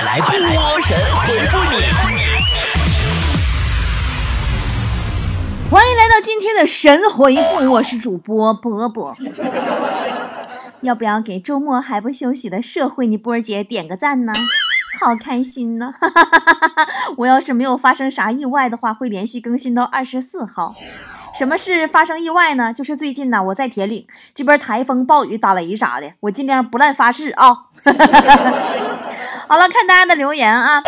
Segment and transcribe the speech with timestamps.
[0.00, 1.84] 快来，波神回复你！
[5.70, 9.14] 欢迎来到今天的神回复，我是主播波波。
[10.80, 14.32] 要不要给周末还不休息的社会你波儿姐点个赞呢？
[14.98, 15.92] 好开心呢！
[17.18, 20.74] 我要是没有发生啥意外的话，会连续更新到二十四号。
[21.38, 22.72] 什么是发生意外呢？
[22.72, 27.66] 就是最近呢，我在铁岭这边台风、暴雨、打雷啥的，我尽量不乱发誓啊。
[29.50, 30.80] 好了，看大家的留言啊。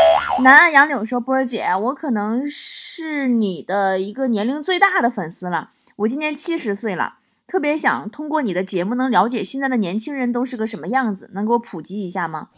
[0.45, 5.71] 南岸杨柳说：“波儿姐，我可能是你的一个年龄最大的粉丝了。
[5.97, 7.15] 我今年七十岁了，
[7.49, 12.51] 特别想通过你的节目能了解现在的年轻人都是个什么样子，能给我普及一下吗？”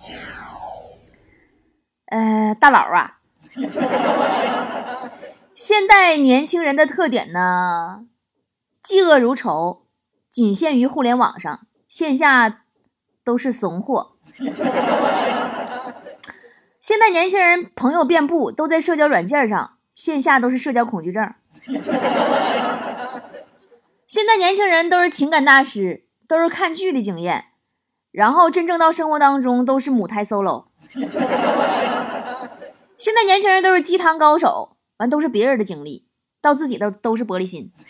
[2.12, 3.20] 呃，大佬啊。
[5.54, 8.04] 现代年轻人的特点呢，
[8.84, 9.86] 嫉恶如仇，
[10.28, 12.64] 仅限于互联网上，线下
[13.24, 14.18] 都是怂货。
[16.84, 21.32] 现在年轻人朋友遍布，都在社交软件上，线下都是社交恐惧症。
[24.06, 27.46] 现在年轻人都是情感大师，都是看剧的经验，
[28.12, 30.66] 然后真正到生活当中都是母胎 solo。
[32.98, 34.76] 现在年轻人都是鸡汤高手。
[34.98, 36.04] 完都是别人的经历，
[36.42, 37.72] 到自己都都是玻璃心。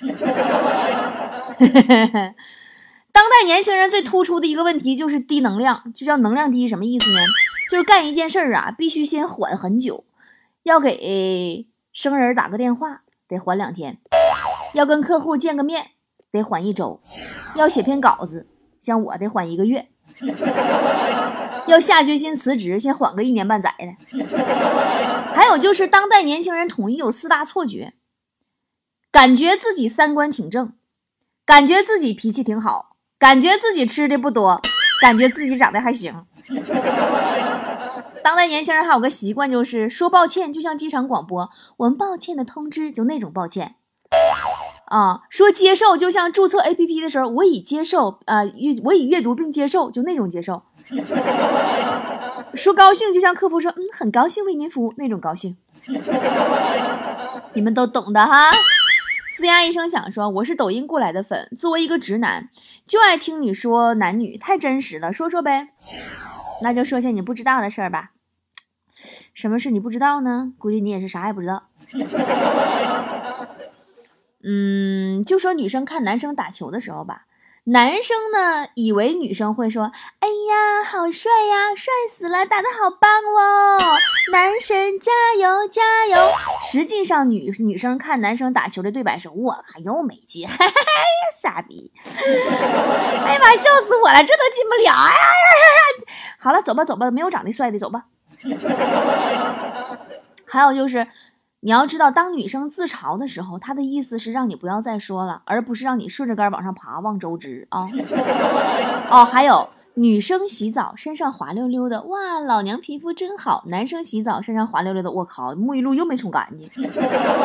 [3.10, 7.18] 当代年轻人最突出的一个问题就是低能量，就叫能量低，什么意思呢？
[7.70, 10.04] 就是干一件事儿啊，必须先缓很久。
[10.62, 13.94] 要给生人打个电话，得缓两天；
[14.72, 15.90] 要跟客户见个面，
[16.30, 17.00] 得缓一周；
[17.54, 18.46] 要写篇稿子，
[18.80, 19.88] 像我得缓一个月。
[21.66, 23.86] 要下决心辞职，先缓个一年半载的。
[25.34, 27.94] 还有就是，当代年轻人统一有四大错觉：
[29.10, 30.74] 感觉自己三观挺正，
[31.46, 34.60] 感觉自己脾气挺好，感觉自己吃的不多，
[35.00, 36.26] 感觉自己长得还行。
[38.24, 43.74] 当代年轻人还有个习惯，就是说抱歉就像机场广播，我们抱歉的通知，就那种抱歉。
[44.86, 50.62] 啊，说接受就像注册 A P P 的时候，我已接受，呃，阅我已阅读并接受，就那种接受。
[52.54, 55.58] 说高兴就像客服说，嗯，很高兴为您服务那种高兴。
[57.52, 58.48] 你们都懂的哈。
[59.38, 62.48] 呲牙一声响说，我是抖音过来的粉，作为一个直男，
[62.86, 65.68] 就爱听你说男女，太真实了，说说呗。
[66.62, 68.12] 那就说些你不知道的事儿吧。
[69.34, 70.52] 什么事你不知道呢？
[70.58, 71.64] 估计你也是啥也不知道。
[74.46, 77.22] 嗯，就说女生看男生打球的时候吧，
[77.64, 79.90] 男生呢以为女生会说
[80.20, 83.78] ：“哎呀，好帅呀，帅死了，打得好棒哦，
[84.32, 85.10] 男神加
[85.40, 86.16] 油加油！”
[86.70, 90.72] 实际上，女女生看男生打球的对白是：“我靠，又没进，哈哈哈，
[91.32, 91.90] 傻逼！
[92.04, 94.92] 哎呀妈，笑死我了，这都进不了！
[94.92, 96.04] 哎呀呀呀！
[96.38, 98.04] 好了，走吧走吧，没有长得帅的，走吧。
[100.46, 101.06] 还有就是。
[101.60, 107.86] 你要知道，当女生自嘲的时候，她的意思是让你不要再说了，而不是让你顺着杆往上爬，望周知啊。
[109.08, 113.62] 哦，还有女生洗澡身上滑溜溜的，哇，老娘皮肤真好。
[113.68, 116.90] 男生洗澡身上滑溜溜的，我靠，沐浴露又没冲干净。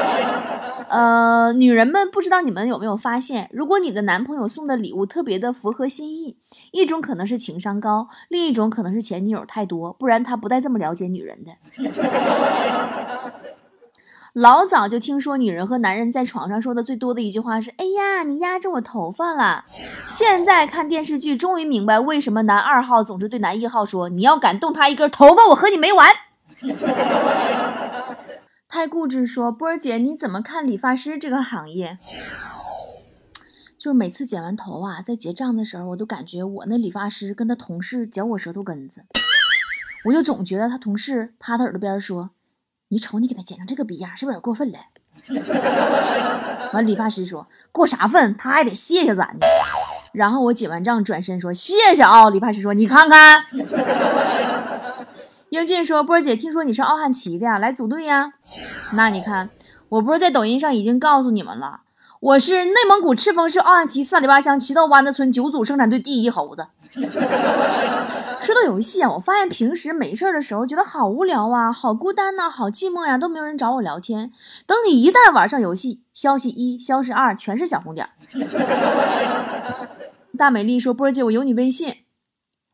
[0.90, 6.38] 呃，女人们不知道你们有没有发现，如果你的男朋友送的礼物特别的符合心意，
[6.72, 11.52] 一种可能是情商高，另一种可能是前女友太多，不然他不带这么了解女人的。
[14.34, 19.66] 老早就听说女人和男人在床上说的最多的一句话是：“哎呀，你压着我头发了。”
[20.08, 26.08] 现在看电视剧，终于明白为什么男二号总是对男一号说：“你要敢动他一根头发，我和你没完。”
[28.70, 31.98] 太固执说：“波儿姐，你怎么看理发师这个行业？
[33.80, 39.06] 就是每次剪完头啊，在结账的时候，我都感觉我那理发师跟他同事嚼我舌头根子，
[40.06, 42.30] 我就总觉得他同事趴他耳朵边说。”
[42.90, 44.80] 你瞅你给他剪成这个逼样，是不是有点过分了？
[46.74, 49.40] 完，理发师说过啥分，他还得谢谢咱呢。
[50.12, 52.30] 然后我结完账转身说谢谢啊。
[52.32, 53.44] 理发师说你看看。
[55.50, 58.34] 英俊说波姐，听说你是奥汉旗的呀，来组队呀？
[58.94, 59.50] 那你看，
[59.90, 61.82] 我不是在抖音上已经告诉你们了。
[62.20, 66.68] 我是内蒙古赤峰市奥汉旗萨里巴乡齐道湾子村九组生产队第一猴子。
[68.42, 74.32] 说到游戏啊，我发现平时没事的时候觉得好无聊啊，好孤单呐，好寂寞呀，都没有人找我聊天。
[74.66, 78.10] 等你一旦玩上游戏，消息一、消息二全是小红点。
[80.38, 81.94] 大美丽说：“波儿姐，我有你微信，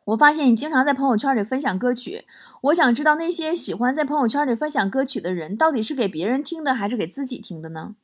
[0.06, 2.26] 我发现你经常在朋友圈里分享歌曲，
[2.62, 7.96] 我想知道那些喜欢在朋友圈里分享歌曲的人，到底是给别人听的还是给自己听的呢？”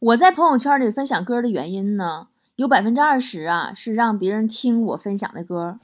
[0.00, 2.26] 我在朋友圈里分享歌的原因呢，
[2.62, 5.80] 有百分之二十啊是让别人听我分享的歌，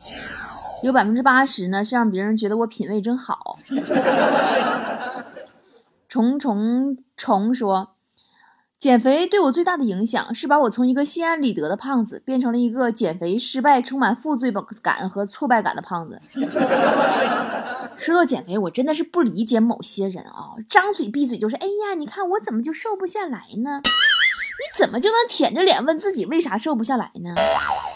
[0.84, 3.56] 有百分之八十呢是让别人觉得我品味真好。
[6.06, 7.96] 虫虫虫说，
[8.78, 16.20] 减肥对我最大的影响是把我从一个心安理得的胖子变成了一个减肥失败、充满负罪感和挫败感的胖子。
[17.96, 23.82] 说到减肥，我真的是不理解某些人啊，张嘴闭嘴就是“哎呀，你看我怎么就瘦不下来呢？”
[24.58, 27.34] 你怎么就能舔着脸问自己为啥瘦不下来呢？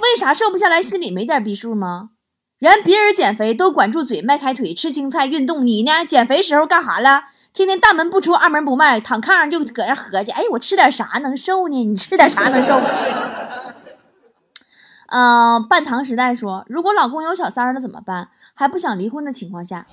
[0.00, 0.80] 为啥瘦不下来？
[0.80, 2.10] 心里没点逼数吗？
[2.58, 6.04] 人别人减肥都管住嘴，迈开腿，吃青菜，运动，你呢？
[6.04, 7.24] 减肥时候干啥了？
[7.52, 11.84] 天天大门不出，二门不迈，躺炕上就搁那合计：哎，我吃点啥能瘦呢？
[11.84, 12.80] 你吃点啥能瘦？
[15.08, 18.28] 嗯， 半糖时代说，如果老公有小三了怎么办？
[18.54, 19.86] 还不想离婚的情况下，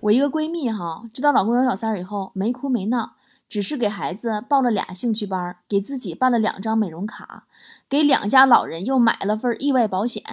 [0.00, 3.12] 我一个闺蜜哈，知道老公有小三以后，没哭没闹。
[3.52, 7.44] 只是给孩子报了俩兴趣班，给自己办了两张美容卡，
[7.86, 10.24] 给两家老人又买了份意外保险，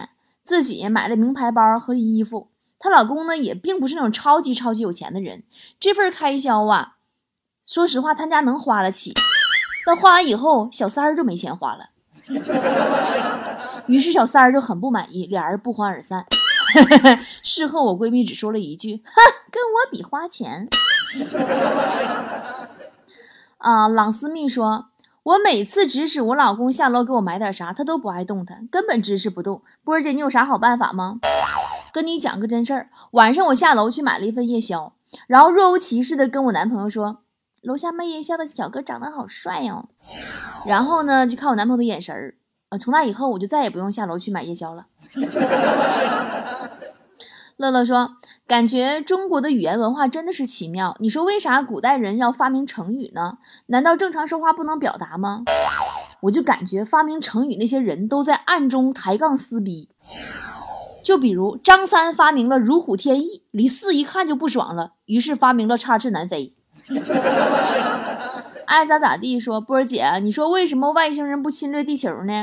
[0.41, 2.47] 自己买了名牌包和衣服。
[2.79, 5.43] 她老公呢也并不是那种超级超级有钱的人，
[5.81, 6.93] 这份开销啊，
[7.65, 9.13] 说实话他家能花得起。
[9.85, 11.89] 但花完以后，小三儿就没钱花了，
[13.87, 16.25] 于是小三儿就很不满意，俩人不欢而散。
[17.43, 19.21] 事后我闺蜜只说了一句：“哼，
[19.51, 20.69] 跟我比花钱。”
[23.59, 24.87] 啊，朗思密说
[25.21, 29.61] ：“我每次指使我老公下楼给我买点啥，他都不爱动弹，根本支持不动。
[29.83, 31.19] 波儿姐，你有啥好办法吗？
[31.91, 34.93] 跟你讲个真事儿，晚上我下楼去买了一份夜宵，
[35.27, 37.19] 然后若无其事的跟我男朋友说，
[37.61, 39.89] 楼下卖夜宵的小哥长得好帅哦。
[40.65, 42.35] 然后呢，就看我男朋友的眼神儿，
[42.69, 44.85] 啊，从那以后我就再也不用下楼去买夜宵了。
[47.59, 48.15] ”乐乐说
[48.47, 50.95] ：“感觉中国的语言文化真的是奇妙。
[51.01, 53.39] 你说为啥古代人要发明成语呢？
[53.65, 55.43] 难道正常说话不能表达吗？
[56.21, 59.89] 我就感觉发明成语那些人都在暗中抬杠撕逼。
[61.03, 66.55] 就比如张三发明了如虎添翼，李四一看就不爽了，于是发明了插翅难飞。
[68.67, 69.37] 爱咋咋地。
[69.37, 72.41] 说波儿姐，你说为什么外星人不侵略地球呢？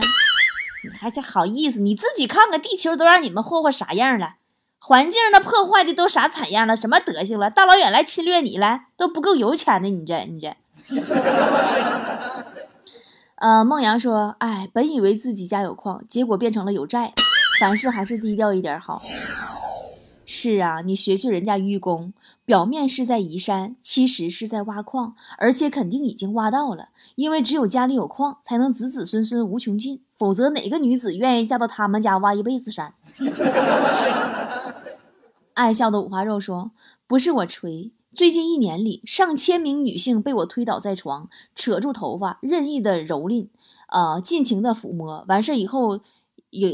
[0.84, 1.80] 你还这好意思？
[1.80, 4.34] 你自己看看地球都让你们霍霍啥样了。”
[4.78, 6.76] 环境那破坏的都啥惨样了？
[6.76, 7.50] 什么德行了？
[7.50, 9.88] 大老远来侵略你了，都不够有钱的。
[9.88, 10.54] 你这，你这。
[13.36, 17.12] 呃，孟阳说：“哎，本以为自己家有矿，结果变成了有债。
[17.60, 19.02] 凡事还是低调一点好。”
[20.28, 22.12] 是啊，你学学人家愚公，
[22.44, 26.88] 表面是在移山，其实是在挖矿，而且肯定已经挖到了。
[27.14, 32.92] 因为只有家里有矿，才能子子孙孙无穷尽，否则哪个女子愿意嫁到他们家挖一辈子山？
[35.56, 36.72] 爱笑的五花肉说
[37.08, 43.48] ：“不是我锤，最近一年里，上千名女性被我推倒在床，扯住头发，任意的蹂躏，
[43.88, 45.24] 呃，尽情的抚摸。
[45.28, 46.00] 完事以后，
[46.50, 46.70] 有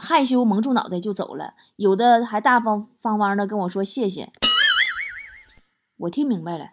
[0.00, 1.52] 害羞蒙住脑袋就走了。
[1.76, 4.32] 有的还大方方方的跟我说谢谢。
[5.98, 6.70] 我听明白了，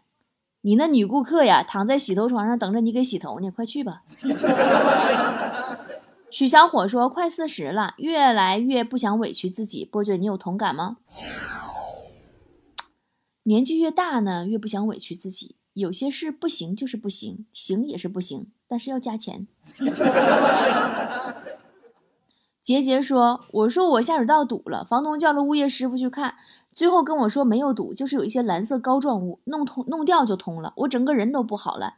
[0.62, 4.04] 你那女顾客呀，躺在洗头床上等着你给洗头呢，快去吧。
[6.32, 10.98] ”许小伙说：“快四十了，越来越不想委屈自己。”波姐，你有同感吗？
[13.50, 15.56] 年纪越大呢，越不想委屈自己。
[15.74, 19.48] 有些事不行就是不行，行也是不行，但是要加钱。
[22.62, 26.36] 杰杰说：“我说我下水道堵了，房东叫了物业师傅去看，
[26.72, 30.74] 最后跟我说没有堵，就是有一些蓝色膏状物，弄通弄掉就通了。
[30.76, 31.96] 我整个人都不好了。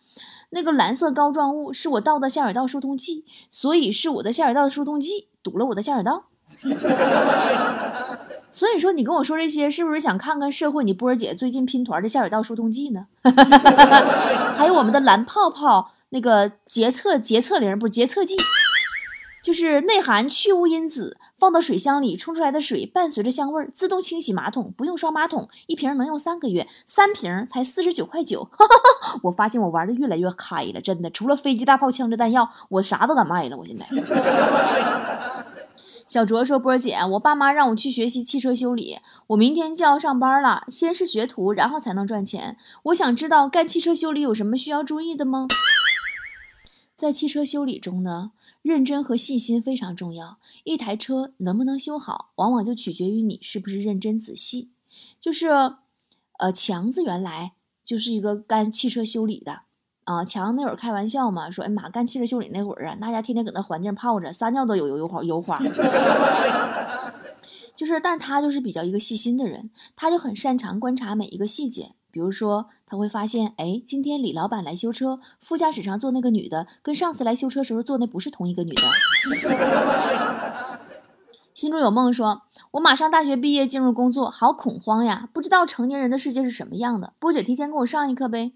[0.52, 6.28] 那个蓝色膏状物是我倒的下水道疏通剂，所以是我的下水道疏通剂堵了我的下水道。
[8.51, 13.08] ”所以说，你跟我说这些，是不是想看看社会你波儿姐最近拼团的下水道疏通剂呢？
[14.55, 18.36] 还有我们的蓝泡泡那个洁厕洁厕灵，不是洁厕剂，
[19.43, 28.50] 就是内含去污因子，放到水箱里冲出来的水伴随着香味，自动清洗马桶，不用刷马桶，一瓶能用三个月，三瓶才四十九块九。
[29.24, 33.55] 我发现我玩的越来越开了，真的，除了飞机、大炮、枪支弹药，我啥都敢卖了。
[33.55, 33.86] 我现在。
[36.12, 40.65] 小卓说：“波儿姐，我爸妈让我去学习汽车修理，我明天就要上班了。
[40.68, 42.58] 先是学徒，然后才能赚钱。
[42.84, 45.48] 我想知道干汽车修理有什么需要注意的吗？
[46.94, 50.38] 在汽车修理中呢，认真和细心非常重要。
[50.65, 54.70] 一台车能不能修好，往往就取决于你是不是认真仔细。
[55.18, 55.48] 就是，
[56.39, 57.53] 呃，强子原来
[57.86, 59.62] 就是一个干汽车修理的。”
[60.18, 65.60] 啊，强那会儿开玩笑嘛，说：“哎妈，干汽车修理那会儿啊，那家天天搁那环境泡着，撒尿都有油油花油花。
[67.74, 71.94] ”就是，但他就是比较一个细心的人，他就很擅长观察每一个细节。
[72.12, 78.82] 比如说，他会发现，哎，今天李老板来修车，副驾驶上坐那个女的，跟上次来修车时候坐那不是同一个女的。
[81.53, 85.30] 心中有梦说：“我马上大学毕业进入工作，好恐慌呀！
[85.34, 88.51] 不知道成年人的世界是什么样的。”波姐提前给我上一课呗。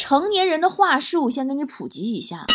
[0.00, 2.46] 成年人的话术，先给你普及一下啊。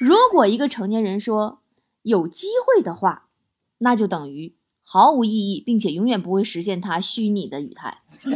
[0.00, 1.60] 如果一个成年人说
[2.02, 3.26] 有机会的话，
[3.78, 7.98] 那就等于毫无意义，并且永远不会实现他虚拟的语态。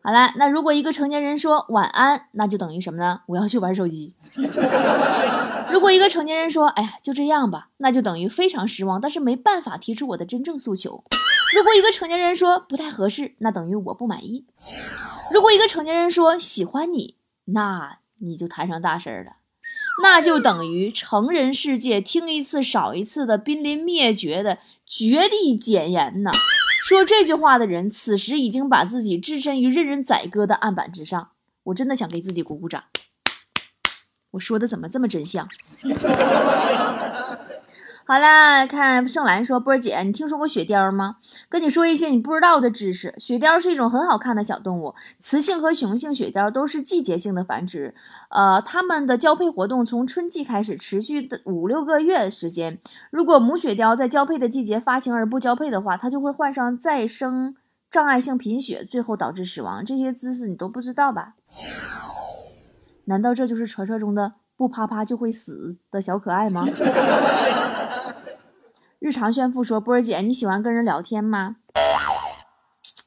[0.00, 3.20] 好了，那如果一个成年人说晚安，那就等于什么呢？
[3.26, 4.14] 我要去玩手机。
[5.70, 11.04] 如果一个成年人说，哎呀，就这样吧，那就等于非常失望，但是没办法提出我的真正诉求。
[11.54, 14.46] 如果一个成年人说不太合适，那等于我不满意。
[15.30, 17.16] 如果一个成年人说喜欢你，
[17.46, 19.36] 那你就摊上大事儿了，
[20.02, 26.30] 那就等于成人世界听一次少一次的濒临灭绝的绝地简言呐。
[26.82, 31.30] 说这句话的人，此时已经把自己置身于任人宰割的案板之上。
[31.64, 32.84] 我真的想给自己鼓鼓掌。
[34.32, 35.48] 我说的怎么这么真相？
[38.06, 41.16] 好啦，看盛兰说，波儿姐，你听说过雪貂吗？
[41.48, 43.14] 跟你说一些你不知道的知识。
[43.16, 47.94] 雪貂是一种很好看的小动物，雌性和雄性雪貂都是季节性的繁殖。
[48.28, 52.78] 呃，它们的交配活动从春季开始，持续的五六个月时间。
[53.10, 57.56] 如果母雪貂在交配的季节发情而不交配的话，它就会患上再生
[57.88, 59.82] 障碍性贫血，最后导致死亡。
[59.82, 61.36] 这些知识你都不知道吧？
[63.06, 66.68] 难道这就是传说中的不啪啪就会死的小可爱吗？
[69.04, 71.56] 日常炫富说：“波儿姐，你喜欢跟人聊天吗？”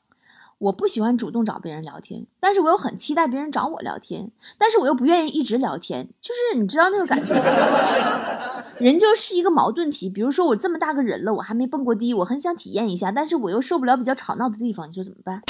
[0.60, 7.34] 我不喜欢主动找别人聊天，但是我又很期待别人找我聊天，但是我又不愿意一直聊天，就是你知道那个感觉。
[8.78, 10.08] 人就是一个矛盾体。
[10.08, 15.42] 比如说我这么大个人了，我还没蹦过迪，我很想体验一下，但是我又受不了比较吵闹的地方，你说怎么办？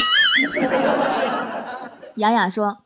[2.15, 2.77] 雅雅说。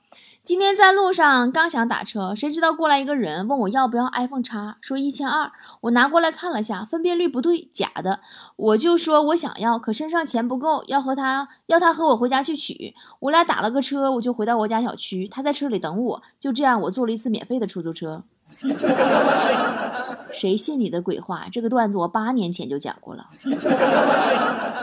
[0.43, 5.51] 今天在路上刚想打车，谁知道过来一个人问我要不要 iPhone 叉，说一千二。
[5.81, 8.21] 我拿过来看了下，分辨率不对，假的。
[8.55, 12.95] 我就说我想要，可身上钱不够，要和他要他和我回家去取。
[13.19, 16.23] 我俩打了个车，我就回到我家小区，他在车里等我。
[16.39, 18.23] 就这样，我坐了一次免费的出租车。
[20.33, 21.45] 谁信你的鬼话？
[21.51, 23.27] 这个段子我八年前就讲过了。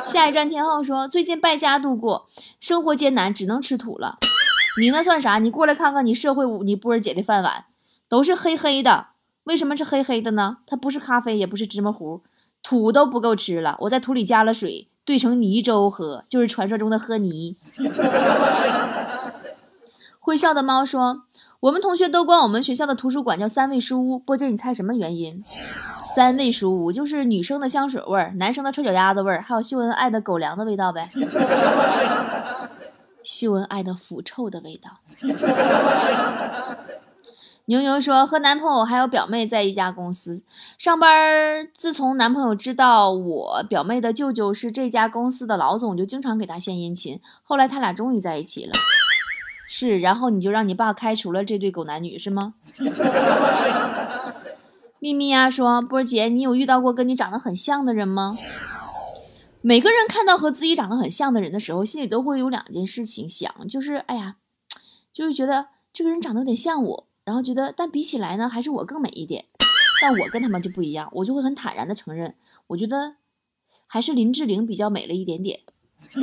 [0.07, 2.29] 下一站天后说，最近败家度过，
[2.61, 4.19] 生活艰难，只能吃土了。
[4.79, 5.39] 你那算啥？
[5.39, 7.65] 你过来看看，你社会你波儿姐的饭碗
[8.09, 9.09] 都是黑黑的，
[9.45, 10.59] 为什么是黑黑的呢？
[10.67, 12.23] 它不是咖啡，也不是芝麻糊，
[12.63, 13.77] 土都不够吃了。
[13.81, 17.57] 我在土里加了水，兑成泥粥喝，就是传说中的喝泥。
[20.21, 21.23] 会笑的猫说
[21.61, 25.43] ：“我们同学都管我们学校的图书馆叫三味书屋。”波姐，你猜什么原因？
[26.15, 31.09] 三味书屋就是女生的香水味儿，男生的臭脚丫子味儿，还有秀恩爱的狗粮的味道呗。
[33.23, 35.01] 秀恩爱的腐臭的味道。
[37.67, 40.43] 牛牛说，和男朋友还有表妹在一家公司
[40.79, 41.69] 上班。
[41.75, 47.21] 自从男朋友知道我表妹的舅舅是这家公司的老总，就经常给他献殷勤。
[47.43, 48.73] 后来他俩终于在一起了。
[49.67, 52.55] 是，然后你就让你爸开除了这对狗男女是吗？
[54.99, 58.39] 咪咪呀说，波儿姐，你有遇到过跟你长得很像的人吗？
[59.61, 64.37] 每个人看到和自己长得很像的人的时候，心里都会有两件事情想，就是哎呀，
[65.13, 69.47] 就是觉得这个人长得有点像我，然后觉得但比起来呢，还是我更美一点。
[70.01, 72.37] 但我跟他们就不一样，我就会很坦然的承认，
[72.69, 73.17] 我觉得
[73.89, 75.61] 还是林志玲比较美了一点点。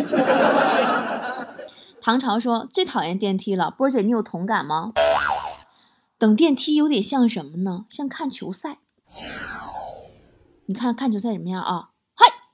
[2.00, 4.94] 唐朝说最讨厌电梯了，波儿姐你有同感吗？
[6.18, 7.86] 等电梯有点像什么呢？
[7.90, 8.78] 像看球赛。
[10.68, 11.90] 你看看球赛什么样啊？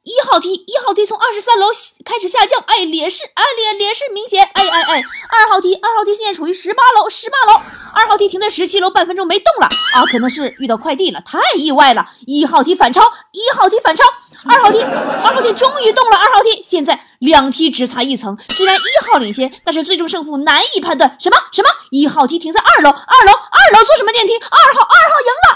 [0.04, 1.68] 一号梯，一号梯从二十三楼
[2.04, 7.62] 开始下降，哎，劣势，哎，劣劣势明显，哎哎哎，二号梯，二号梯现在处于十八楼，十八楼，
[7.94, 14.04] 二号梯停在十七楼，半分钟没动了，啊，可能是遇到快递了，太意外了，一号梯反超，一号梯反超，
[14.50, 24.36] 二号梯，二号梯终于动了，二号梯现在两梯只差一层，虽然一号领先，但是最终胜负难以判断，什么什么，一号梯停在二楼，二楼，二楼坐什么电梯？
[24.36, 25.50] 二号，二号赢了。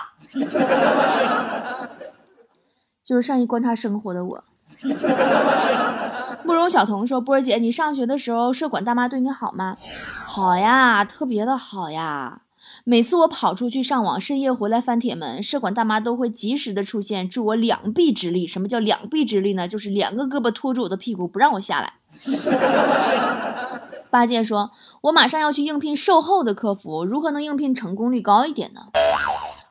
[3.05, 4.43] 就是善于观察生活的我。
[6.43, 9.77] 慕容小彤说：“波儿姐，你上学的时候，社管大妈对你好吗？
[10.25, 12.41] 好呀，特别的好呀。
[12.83, 18.47] 每次我跑出去上网，深夜回来翻铁门，社管大妈都会及时的出现，助我两臂之力。
[18.47, 19.67] 什么叫两臂之力呢？
[19.67, 21.93] 就是两个胳膊托住我的屁股，不让我下来。
[24.09, 24.71] ”八戒说
[25.01, 28.81] ：“我马上要去应聘售后的客服，如何能应聘成功率高一点呢？”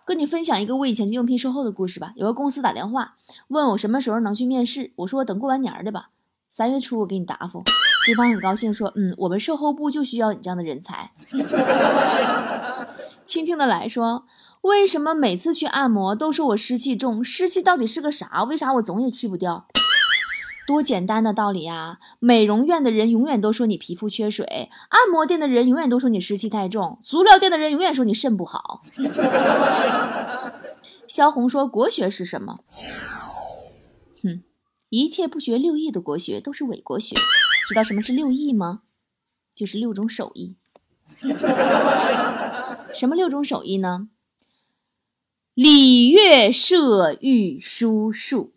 [0.06, 2.12] 跟你分享一个我以前应聘售后的故事吧。
[2.16, 3.14] 有个公司打电话
[3.48, 6.10] 问我什么时候能去面试，我说等过完年的吧，
[6.48, 7.62] 三月初我给你答复。
[8.06, 11.12] 对方很高兴说，嗯，我们售后部就需要你这样的人才。
[13.24, 14.26] 轻轻的来说，
[14.60, 17.24] 为什么每次去按摩都说我湿气重？
[17.24, 18.44] 湿气到底是个啥？
[18.44, 19.66] 为啥我总也去不掉？
[20.66, 21.98] 多简单的道理啊！
[22.18, 28.82] 美容院的人永远都说你皮肤缺水，按摩店的人永远都说你湿气太重，足疗店的人永远说你肾不好。
[31.06, 32.60] 萧红说：“国学是什么？”
[34.22, 34.42] 哼，
[34.88, 37.14] 一切不学六艺的国学都是伪国学。
[37.68, 38.82] 知道什么是六艺吗？
[39.54, 40.56] 就是六种手艺。
[42.94, 44.08] 什么六种手艺呢？
[45.52, 48.52] 礼乐射御书数，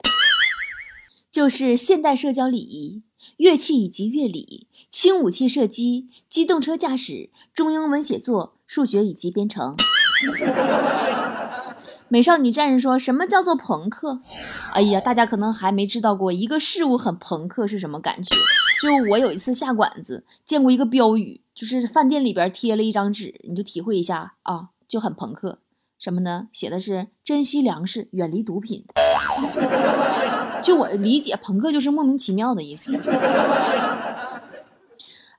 [1.38, 3.04] 就是现代社交礼仪、
[3.38, 9.76] 乐器以及乐理、轻武器射击、机动车驾驶、中英文写作、数学以及编程。
[12.10, 14.20] 美少女战士说什么叫做朋克？
[14.74, 18.36] 哎呀，大家可能还没知道过一个事物很朋克是什么感觉。
[18.82, 25.60] 就我有一次下馆子，见过一个标语，就是饭店里边贴了一张纸，你就体会一下啊，就很朋克。
[26.00, 26.48] 什么呢？
[26.52, 28.86] 写的是珍惜粮食，远离毒品。
[30.64, 32.94] 就我理解，朋克就是莫名其妙的意思。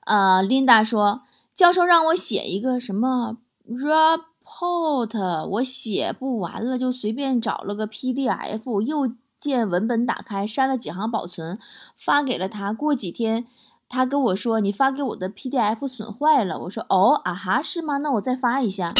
[0.05, 1.21] 呃，Linda 说，
[1.53, 11.59] 教授让我写一个什么 report，我写不完了，就随便找了个 PDF，右键文本打开，删了几行保存，
[11.97, 12.73] 发给了他。
[12.73, 13.45] 过几天，
[13.87, 16.57] 他跟我说，你发给我的 PDF 损坏了。
[16.61, 17.97] 我说，哦，啊哈，是吗？
[17.97, 18.93] 那我再发一下。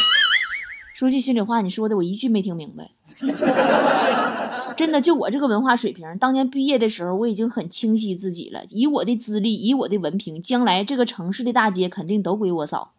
[0.94, 2.92] 说句心里话，你说的我一句没听明白。
[4.79, 8.62] 真的，就我这个文化水平，当年毕业的时候我已经很清晰自己了。
[8.69, 12.93] 以我的资历，以我的文凭，将来这个城市的大街肯定都归我扫。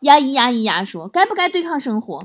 [0.00, 2.22] 呀咿呀咿呀说，该不该对抗生活？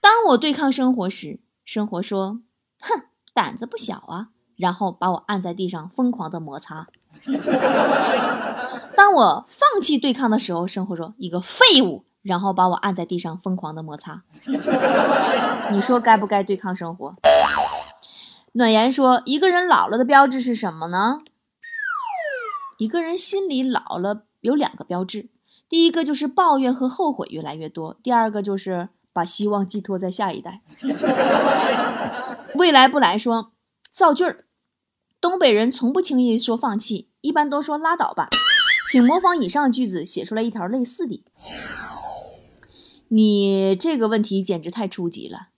[0.00, 2.42] 当我对抗生活时，生活说
[2.78, 6.86] ：“哼，胆子不小啊！”然后把我按在地上疯狂的摩擦。
[8.94, 14.22] 当我放弃对抗的时候，生活说：“一个废物。”然后把我按在地上疯狂的摩擦。
[15.72, 17.14] 你说该不该对抗生活？
[18.52, 21.20] 暖言说：“一个人老了的标志是什么呢？
[22.78, 25.28] 一个人心里老了有两个标志，
[25.68, 30.62] 第一个就是抱怨和后悔越来越多，第二个就是把希望寄托在下一代。
[32.54, 33.52] 未来不来说
[33.92, 34.44] 造句儿，
[35.20, 38.28] 东北人从不轻易说放弃，一般都说拉倒吧。
[38.90, 41.22] 请模仿以上句子写出来一条类似的。
[43.08, 45.48] 你这个问题简直太初级了，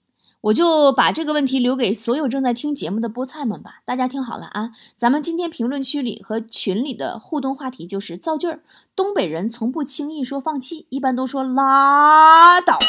[0.43, 3.83] 我就把这个问题留给所有正在听节目的菠菜们吧。
[3.85, 8.61] 大家听好了啊，咱们今天评论区里和群里的互动话题就是造句儿。
[8.95, 12.81] 东北人从不轻易说放弃，一般都说拉倒吧。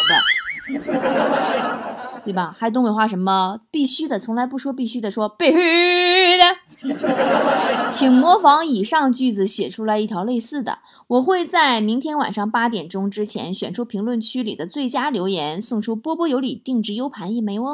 [2.23, 2.55] 对吧？
[2.55, 6.43] 还东北话什么必须的，从来不说必须的，说必须的。
[7.89, 17.73] 请模仿以上句子写出来一条类似的，我会在明天晚上八点钟之前选出评论区里的最佳留言，送出波波有理定制 U 盘一枚哦。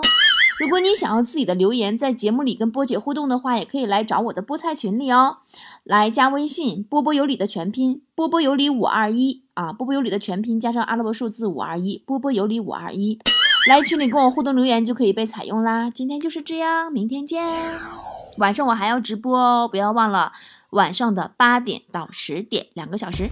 [0.59, 5.37] 如果你想要自己的留言在节目里跟波姐互动的话，也可以来找我的菠菜群里哦。
[5.83, 13.19] 来加微信波波有理的全拼波波有理五二一啊，波波有理的全拼加上阿拉伯数字五二一，波波有理五二一。
[13.69, 15.91] 来群里跟我互动留言就可以被采用啦！
[15.91, 17.43] 今天就是这样，明天见。
[18.37, 20.31] 晚上我还要直播哦，不要忘了
[20.71, 23.29] 晚上的八点到十点两个小时。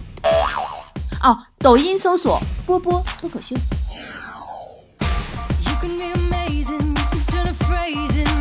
[1.24, 3.56] 哦，抖音搜索波波脱口秀。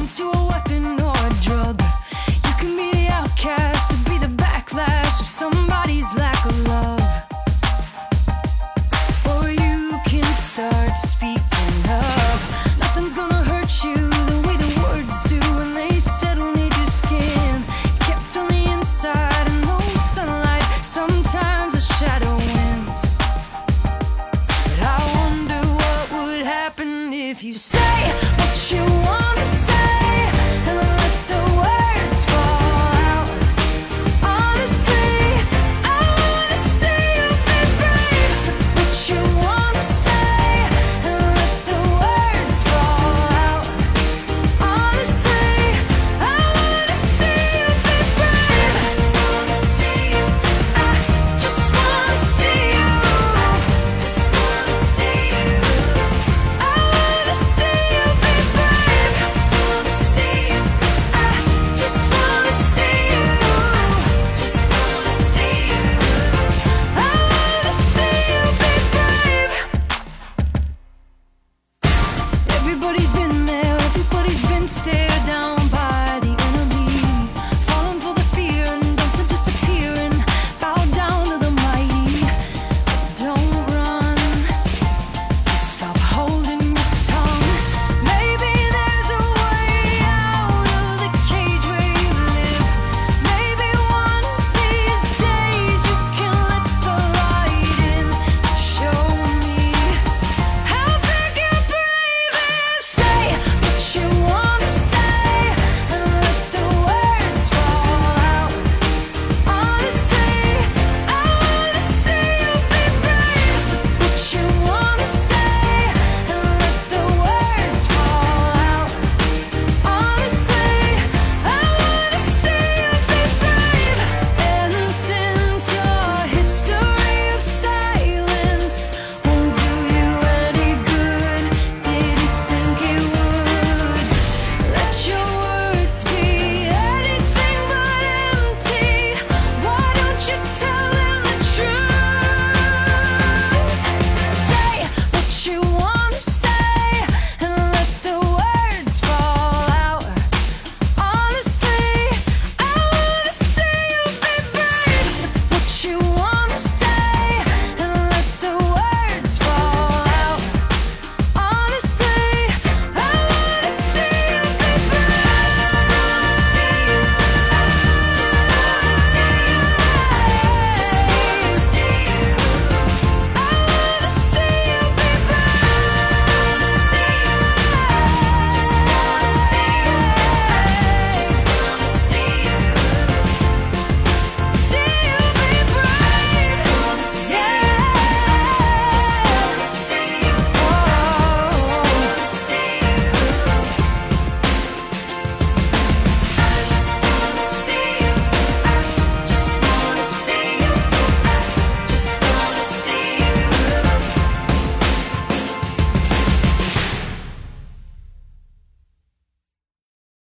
[0.09, 1.81] to a weapon or a drug.
[2.27, 3.94] You can be the outcast.